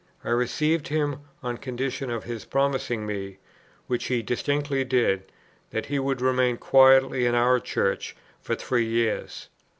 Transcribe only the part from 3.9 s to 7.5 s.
he distinctly did, that he would remain quietly in